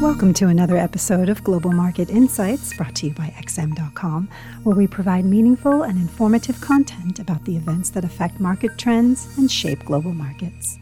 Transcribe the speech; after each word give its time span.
Welcome 0.00 0.32
to 0.34 0.46
another 0.46 0.78
episode 0.78 1.28
of 1.28 1.44
Global 1.44 1.72
Market 1.72 2.08
Insights 2.08 2.74
brought 2.74 2.94
to 2.96 3.08
you 3.08 3.12
by 3.12 3.34
XM.com, 3.38 4.30
where 4.62 4.74
we 4.74 4.86
provide 4.86 5.26
meaningful 5.26 5.82
and 5.82 5.98
informative 5.98 6.58
content 6.62 7.18
about 7.18 7.44
the 7.44 7.54
events 7.54 7.90
that 7.90 8.02
affect 8.02 8.40
market 8.40 8.78
trends 8.78 9.28
and 9.36 9.52
shape 9.52 9.84
global 9.84 10.14
markets. 10.14 10.78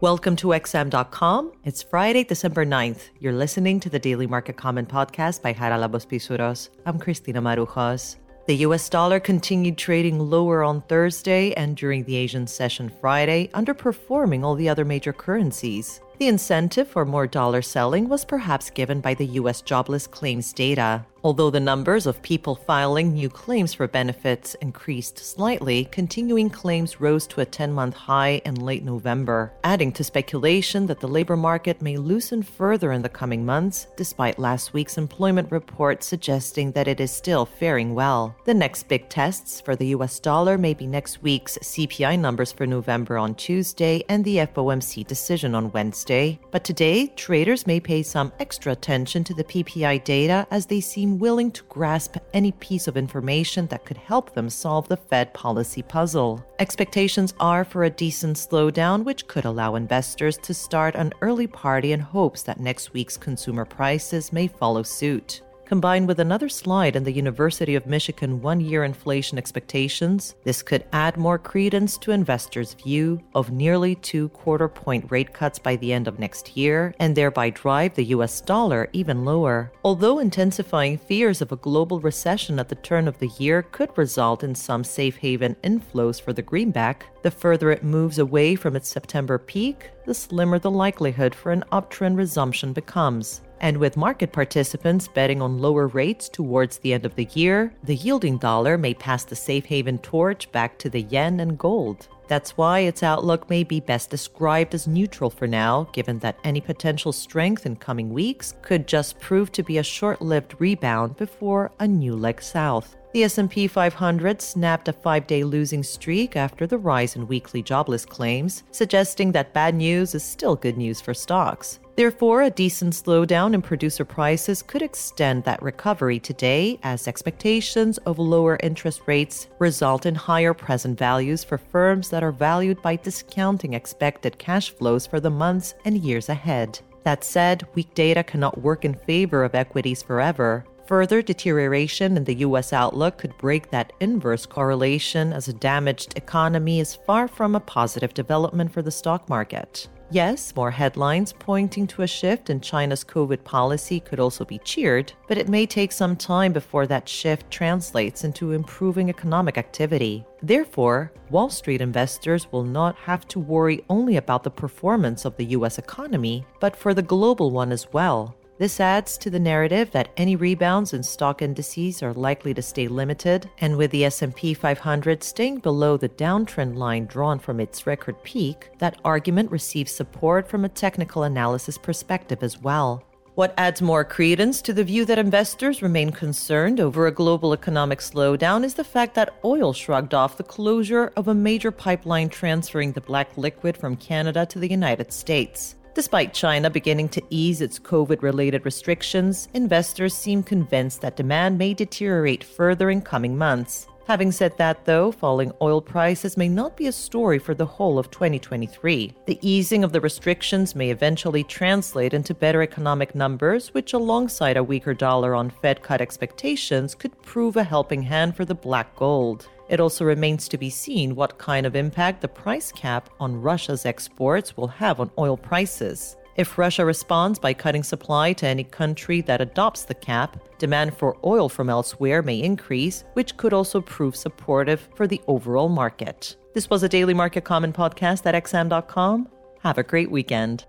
Welcome 0.00 0.34
to 0.34 0.48
XM.com. 0.48 1.52
It's 1.62 1.80
Friday, 1.80 2.24
December 2.24 2.66
9th. 2.66 3.10
You're 3.20 3.34
listening 3.34 3.78
to 3.78 3.88
the 3.88 4.00
Daily 4.00 4.26
Market 4.26 4.56
Comment 4.56 4.88
podcast 4.88 5.42
by 5.42 5.54
Charalambos 5.54 6.08
Pissouros. 6.08 6.70
I'm 6.86 6.98
Christina 6.98 7.40
Marujos. 7.40 8.16
The 8.48 8.56
US 8.66 8.88
dollar 8.88 9.20
continued 9.20 9.78
trading 9.78 10.18
lower 10.18 10.64
on 10.64 10.82
Thursday 10.82 11.52
and 11.52 11.76
during 11.76 12.02
the 12.02 12.16
Asian 12.16 12.48
session 12.48 12.90
Friday, 13.00 13.48
underperforming 13.54 14.42
all 14.42 14.56
the 14.56 14.68
other 14.68 14.84
major 14.84 15.12
currencies. 15.12 16.00
The 16.20 16.28
incentive 16.28 16.86
for 16.86 17.06
more 17.06 17.26
dollar 17.26 17.62
selling 17.62 18.06
was 18.10 18.26
perhaps 18.26 18.68
given 18.68 19.00
by 19.00 19.14
the 19.14 19.24
US 19.40 19.62
jobless 19.62 20.06
claims 20.06 20.52
data. 20.52 21.06
Although 21.22 21.50
the 21.50 21.60
numbers 21.60 22.06
of 22.06 22.22
people 22.22 22.54
filing 22.54 23.12
new 23.12 23.28
claims 23.28 23.74
for 23.74 23.86
benefits 23.86 24.54
increased 24.56 25.18
slightly, 25.18 25.84
continuing 25.92 26.48
claims 26.48 27.00
rose 27.00 27.26
to 27.28 27.42
a 27.42 27.44
10 27.44 27.72
month 27.72 27.94
high 27.94 28.40
in 28.46 28.54
late 28.54 28.84
November, 28.84 29.52
adding 29.62 29.92
to 29.92 30.04
speculation 30.04 30.86
that 30.86 31.00
the 31.00 31.08
labor 31.08 31.36
market 31.36 31.82
may 31.82 31.98
loosen 31.98 32.42
further 32.42 32.92
in 32.92 33.02
the 33.02 33.08
coming 33.08 33.44
months, 33.44 33.86
despite 33.96 34.38
last 34.38 34.72
week's 34.72 34.96
employment 34.96 35.50
report 35.52 36.02
suggesting 36.02 36.72
that 36.72 36.88
it 36.88 37.00
is 37.00 37.10
still 37.10 37.44
faring 37.44 37.94
well. 37.94 38.34
The 38.46 38.54
next 38.54 38.88
big 38.88 39.08
tests 39.10 39.60
for 39.60 39.76
the 39.76 39.88
US 39.88 40.20
dollar 40.20 40.56
may 40.56 40.72
be 40.72 40.86
next 40.86 41.22
week's 41.22 41.58
CPI 41.58 42.18
numbers 42.18 42.52
for 42.52 42.66
November 42.66 43.18
on 43.18 43.34
Tuesday 43.34 44.02
and 44.08 44.24
the 44.24 44.38
FOMC 44.38 45.06
decision 45.06 45.54
on 45.54 45.70
Wednesday. 45.72 46.09
But 46.50 46.64
today, 46.64 47.08
traders 47.08 47.66
may 47.66 47.80
pay 47.80 48.02
some 48.02 48.32
extra 48.38 48.72
attention 48.72 49.24
to 49.24 49.34
the 49.34 49.44
PPI 49.44 50.04
data 50.04 50.46
as 50.50 50.66
they 50.66 50.80
seem 50.80 51.00
seem 51.00 51.18
willing 51.18 51.50
to 51.50 51.62
grasp 51.70 52.16
any 52.34 52.52
piece 52.52 52.86
of 52.86 52.96
information 52.96 53.66
that 53.68 53.86
could 53.86 53.96
help 53.96 54.34
them 54.34 54.50
solve 54.50 54.86
the 54.88 54.96
Fed 54.96 55.32
policy 55.32 55.82
puzzle. 55.82 56.44
Expectations 56.58 57.32
are 57.40 57.64
for 57.64 57.84
a 57.84 57.90
decent 57.90 58.36
slowdown, 58.36 59.02
which 59.02 59.26
could 59.26 59.46
allow 59.46 59.76
investors 59.76 60.36
to 60.38 60.52
start 60.52 60.94
an 60.94 61.12
early 61.22 61.46
party 61.46 61.92
in 61.92 62.00
hopes 62.00 62.42
that 62.42 62.60
next 62.60 62.92
week's 62.92 63.16
consumer 63.16 63.64
prices 63.64 64.32
may 64.32 64.46
follow 64.46 64.82
suit 64.82 65.40
combined 65.70 66.08
with 66.08 66.18
another 66.18 66.48
slide 66.48 66.96
in 66.96 67.04
the 67.04 67.12
University 67.12 67.76
of 67.76 67.86
Michigan 67.86 68.42
one 68.42 68.60
year 68.60 68.82
inflation 68.82 69.38
expectations, 69.38 70.34
this 70.42 70.64
could 70.64 70.84
add 70.92 71.16
more 71.16 71.38
credence 71.38 71.96
to 71.96 72.10
investors' 72.10 72.74
view 72.74 73.20
of 73.36 73.52
nearly 73.52 73.94
two 73.94 74.28
quarter 74.30 74.66
point 74.66 75.08
rate 75.12 75.32
cuts 75.32 75.60
by 75.60 75.76
the 75.76 75.92
end 75.92 76.08
of 76.08 76.18
next 76.18 76.56
year 76.56 76.92
and 76.98 77.14
thereby 77.14 77.50
drive 77.50 77.94
the 77.94 78.06
US 78.16 78.40
dollar 78.40 78.88
even 78.92 79.24
lower. 79.24 79.70
Although 79.84 80.18
intensifying 80.18 80.98
fears 80.98 81.40
of 81.40 81.52
a 81.52 81.62
global 81.68 82.00
recession 82.00 82.58
at 82.58 82.68
the 82.68 82.74
turn 82.74 83.06
of 83.06 83.20
the 83.20 83.30
year 83.38 83.62
could 83.62 83.96
result 83.96 84.42
in 84.42 84.56
some 84.56 84.82
safe 84.82 85.18
haven 85.18 85.54
inflows 85.62 86.20
for 86.20 86.32
the 86.32 86.42
greenback, 86.42 87.06
the 87.22 87.30
further 87.30 87.70
it 87.70 87.84
moves 87.84 88.18
away 88.18 88.56
from 88.56 88.74
its 88.74 88.88
September 88.88 89.38
peak, 89.38 89.90
the 90.04 90.14
slimmer 90.14 90.58
the 90.58 90.68
likelihood 90.68 91.32
for 91.32 91.52
an 91.52 91.62
uptrend 91.70 92.16
resumption 92.16 92.72
becomes. 92.72 93.42
And 93.60 93.76
with 93.76 93.96
market 93.96 94.32
participants 94.32 95.06
betting 95.06 95.42
on 95.42 95.58
lower 95.58 95.86
rates 95.86 96.28
towards 96.28 96.78
the 96.78 96.94
end 96.94 97.04
of 97.04 97.14
the 97.14 97.28
year, 97.34 97.74
the 97.84 97.94
yielding 97.94 98.38
dollar 98.38 98.78
may 98.78 98.94
pass 98.94 99.24
the 99.24 99.36
safe 99.36 99.66
haven 99.66 99.98
torch 99.98 100.50
back 100.50 100.78
to 100.78 100.88
the 100.88 101.02
yen 101.02 101.40
and 101.40 101.58
gold. 101.58 102.08
That's 102.26 102.56
why 102.56 102.80
its 102.80 103.02
outlook 103.02 103.50
may 103.50 103.64
be 103.64 103.80
best 103.80 104.08
described 104.08 104.72
as 104.72 104.86
neutral 104.86 105.30
for 105.30 105.48
now, 105.48 105.88
given 105.92 106.20
that 106.20 106.38
any 106.44 106.60
potential 106.60 107.12
strength 107.12 107.66
in 107.66 107.76
coming 107.76 108.10
weeks 108.10 108.54
could 108.62 108.86
just 108.86 109.18
prove 109.18 109.50
to 109.52 109.64
be 109.64 109.78
a 109.78 109.82
short-lived 109.82 110.54
rebound 110.58 111.16
before 111.16 111.72
a 111.80 111.88
new 111.88 112.14
leg 112.14 112.40
south. 112.40 112.96
The 113.12 113.24
S&P 113.24 113.66
500 113.66 114.40
snapped 114.40 114.86
a 114.86 114.92
5-day 114.92 115.42
losing 115.42 115.82
streak 115.82 116.36
after 116.36 116.68
the 116.68 116.78
rise 116.78 117.16
in 117.16 117.26
weekly 117.26 117.60
jobless 117.60 118.06
claims, 118.06 118.62
suggesting 118.70 119.32
that 119.32 119.52
bad 119.52 119.74
news 119.74 120.14
is 120.14 120.22
still 120.22 120.54
good 120.54 120.78
news 120.78 121.00
for 121.00 121.12
stocks. 121.12 121.80
Therefore, 122.00 122.40
a 122.40 122.50
decent 122.50 122.94
slowdown 122.94 123.52
in 123.52 123.60
producer 123.60 124.06
prices 124.06 124.62
could 124.62 124.80
extend 124.80 125.44
that 125.44 125.60
recovery 125.62 126.18
today 126.18 126.78
as 126.82 127.06
expectations 127.06 127.98
of 128.06 128.18
lower 128.18 128.58
interest 128.62 129.02
rates 129.04 129.48
result 129.58 130.06
in 130.06 130.14
higher 130.14 130.54
present 130.54 130.98
values 130.98 131.44
for 131.44 131.58
firms 131.58 132.08
that 132.08 132.22
are 132.22 132.32
valued 132.32 132.80
by 132.80 132.96
discounting 132.96 133.74
expected 133.74 134.38
cash 134.38 134.70
flows 134.70 135.06
for 135.06 135.20
the 135.20 135.28
months 135.28 135.74
and 135.84 135.98
years 135.98 136.30
ahead. 136.30 136.80
That 137.02 137.22
said, 137.22 137.66
weak 137.74 137.92
data 137.92 138.24
cannot 138.24 138.62
work 138.62 138.86
in 138.86 138.94
favor 138.94 139.44
of 139.44 139.54
equities 139.54 140.02
forever. 140.02 140.64
Further 140.86 141.20
deterioration 141.20 142.16
in 142.16 142.24
the 142.24 142.36
US 142.36 142.72
outlook 142.72 143.18
could 143.18 143.36
break 143.36 143.68
that 143.72 143.92
inverse 144.00 144.46
correlation 144.46 145.34
as 145.34 145.48
a 145.48 145.52
damaged 145.52 146.16
economy 146.16 146.80
is 146.80 146.94
far 146.94 147.28
from 147.28 147.54
a 147.54 147.60
positive 147.60 148.14
development 148.14 148.72
for 148.72 148.80
the 148.80 148.90
stock 148.90 149.28
market. 149.28 149.86
Yes, 150.12 150.56
more 150.56 150.72
headlines 150.72 151.32
pointing 151.32 151.86
to 151.86 152.02
a 152.02 152.06
shift 152.06 152.50
in 152.50 152.60
China's 152.60 153.04
COVID 153.04 153.44
policy 153.44 154.00
could 154.00 154.18
also 154.18 154.44
be 154.44 154.58
cheered, 154.58 155.12
but 155.28 155.38
it 155.38 155.48
may 155.48 155.66
take 155.66 155.92
some 155.92 156.16
time 156.16 156.52
before 156.52 156.88
that 156.88 157.08
shift 157.08 157.48
translates 157.48 158.24
into 158.24 158.50
improving 158.50 159.08
economic 159.08 159.56
activity. 159.56 160.24
Therefore, 160.42 161.12
Wall 161.30 161.48
Street 161.48 161.80
investors 161.80 162.50
will 162.50 162.64
not 162.64 162.96
have 162.96 163.28
to 163.28 163.38
worry 163.38 163.84
only 163.88 164.16
about 164.16 164.42
the 164.42 164.50
performance 164.50 165.24
of 165.24 165.36
the 165.36 165.46
US 165.56 165.78
economy, 165.78 166.44
but 166.58 166.74
for 166.74 166.92
the 166.92 167.02
global 167.02 167.52
one 167.52 167.70
as 167.70 167.86
well. 167.92 168.34
This 168.60 168.78
adds 168.78 169.16
to 169.16 169.30
the 169.30 169.40
narrative 169.40 169.90
that 169.92 170.10
any 170.18 170.36
rebounds 170.36 170.92
in 170.92 171.02
stock 171.02 171.40
indices 171.40 172.02
are 172.02 172.12
likely 172.12 172.52
to 172.52 172.60
stay 172.60 172.88
limited, 172.88 173.48
and 173.62 173.78
with 173.78 173.90
the 173.90 174.04
S&P 174.04 174.52
500 174.52 175.22
staying 175.22 175.60
below 175.60 175.96
the 175.96 176.10
downtrend 176.10 176.76
line 176.76 177.06
drawn 177.06 177.38
from 177.38 177.58
its 177.58 177.86
record 177.86 178.22
peak, 178.22 178.68
that 178.76 179.00
argument 179.02 179.50
receives 179.50 179.92
support 179.92 180.46
from 180.46 180.66
a 180.66 180.68
technical 180.68 181.22
analysis 181.22 181.78
perspective 181.78 182.42
as 182.42 182.60
well. 182.60 183.02
What 183.34 183.54
adds 183.56 183.80
more 183.80 184.04
credence 184.04 184.60
to 184.60 184.74
the 184.74 184.84
view 184.84 185.06
that 185.06 185.18
investors 185.18 185.80
remain 185.80 186.10
concerned 186.10 186.80
over 186.80 187.06
a 187.06 187.12
global 187.12 187.54
economic 187.54 188.00
slowdown 188.00 188.62
is 188.62 188.74
the 188.74 188.84
fact 188.84 189.14
that 189.14 189.36
oil 189.42 189.72
shrugged 189.72 190.12
off 190.12 190.36
the 190.36 190.42
closure 190.42 191.14
of 191.16 191.28
a 191.28 191.34
major 191.34 191.70
pipeline 191.70 192.28
transferring 192.28 192.92
the 192.92 193.00
black 193.00 193.38
liquid 193.38 193.78
from 193.78 193.96
Canada 193.96 194.44
to 194.44 194.58
the 194.58 194.68
United 194.68 195.14
States. 195.14 195.76
Despite 195.92 196.32
China 196.32 196.70
beginning 196.70 197.08
to 197.10 197.22
ease 197.30 197.60
its 197.60 197.78
COVID 197.78 198.22
related 198.22 198.64
restrictions, 198.64 199.48
investors 199.54 200.14
seem 200.14 200.42
convinced 200.42 201.00
that 201.00 201.16
demand 201.16 201.58
may 201.58 201.74
deteriorate 201.74 202.44
further 202.44 202.90
in 202.90 203.02
coming 203.02 203.36
months. 203.36 203.88
Having 204.06 204.32
said 204.32 204.56
that, 204.58 204.84
though, 204.84 205.12
falling 205.12 205.52
oil 205.60 205.80
prices 205.80 206.36
may 206.36 206.48
not 206.48 206.76
be 206.76 206.86
a 206.86 206.92
story 206.92 207.38
for 207.38 207.54
the 207.54 207.66
whole 207.66 207.98
of 207.98 208.10
2023. 208.10 209.14
The 209.26 209.38
easing 209.40 209.84
of 209.84 209.92
the 209.92 210.00
restrictions 210.00 210.74
may 210.74 210.90
eventually 210.90 211.44
translate 211.44 212.14
into 212.14 212.34
better 212.34 212.62
economic 212.62 213.14
numbers, 213.14 213.74
which, 213.74 213.92
alongside 213.92 214.56
a 214.56 214.64
weaker 214.64 214.94
dollar 214.94 215.34
on 215.34 215.50
Fed 215.50 215.82
cut 215.82 216.00
expectations, 216.00 216.94
could 216.94 217.20
prove 217.22 217.56
a 217.56 217.64
helping 217.64 218.02
hand 218.02 218.36
for 218.36 218.44
the 218.44 218.54
black 218.54 218.94
gold. 218.96 219.48
It 219.70 219.78
also 219.78 220.04
remains 220.04 220.48
to 220.48 220.58
be 220.58 220.68
seen 220.68 221.14
what 221.14 221.38
kind 221.38 221.64
of 221.64 221.76
impact 221.76 222.20
the 222.20 222.28
price 222.28 222.72
cap 222.72 223.08
on 223.20 223.40
Russia's 223.40 223.86
exports 223.86 224.56
will 224.56 224.66
have 224.66 224.98
on 224.98 225.12
oil 225.16 225.36
prices. 225.36 226.16
If 226.34 226.58
Russia 226.58 226.84
responds 226.84 227.38
by 227.38 227.54
cutting 227.54 227.84
supply 227.84 228.32
to 228.34 228.46
any 228.46 228.64
country 228.64 229.20
that 229.22 229.40
adopts 229.40 229.84
the 229.84 229.94
cap, 229.94 230.42
demand 230.58 230.96
for 230.96 231.16
oil 231.24 231.48
from 231.48 231.70
elsewhere 231.70 232.20
may 232.20 232.42
increase, 232.42 233.04
which 233.12 233.36
could 233.36 233.52
also 233.52 233.80
prove 233.80 234.16
supportive 234.16 234.88
for 234.96 235.06
the 235.06 235.20
overall 235.28 235.68
market. 235.68 236.36
This 236.52 236.68
was 236.68 236.82
a 236.82 236.88
daily 236.88 237.14
market 237.14 237.44
comment 237.44 237.76
podcast 237.76 238.26
at 238.26 238.42
xm.com. 238.42 239.28
Have 239.62 239.78
a 239.78 239.84
great 239.84 240.10
weekend. 240.10 240.64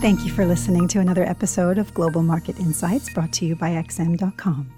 Thank 0.00 0.24
you 0.24 0.30
for 0.30 0.46
listening 0.46 0.88
to 0.88 1.00
another 1.00 1.24
episode 1.24 1.76
of 1.76 1.92
Global 1.92 2.22
Market 2.22 2.58
Insights 2.58 3.12
brought 3.12 3.32
to 3.34 3.44
you 3.44 3.56
by 3.56 3.70
xm.com. 3.70 4.77